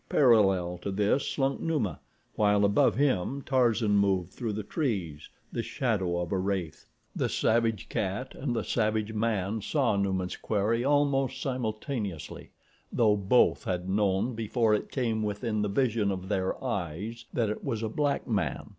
Parallel 0.09 0.79
to 0.79 0.89
this 0.89 1.27
slunk 1.27 1.59
Numa, 1.61 1.99
while 2.35 2.65
above 2.65 2.95
him 2.95 3.43
Tarzan 3.43 3.91
moved 3.95 4.31
through 4.33 4.53
the 4.53 4.63
trees, 4.63 5.29
the 5.51 5.61
shadow 5.61 6.17
of 6.17 6.31
a 6.31 6.39
wraith. 6.39 6.87
The 7.15 7.29
savage 7.29 7.87
cat 7.87 8.33
and 8.33 8.55
the 8.55 8.63
savage 8.63 9.13
man 9.13 9.61
saw 9.61 9.95
Numa's 9.97 10.37
quarry 10.37 10.83
almost 10.83 11.39
simultaneously, 11.39 12.49
though 12.91 13.15
both 13.15 13.63
had 13.65 13.87
known 13.87 14.33
before 14.33 14.73
it 14.73 14.89
came 14.89 15.21
within 15.21 15.61
the 15.61 15.69
vision 15.69 16.09
of 16.09 16.29
their 16.29 16.57
eyes 16.63 17.25
that 17.31 17.51
it 17.51 17.63
was 17.63 17.83
a 17.83 17.87
black 17.89 18.27
man. 18.27 18.69